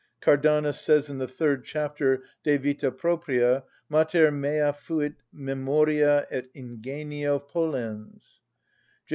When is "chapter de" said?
1.63-2.57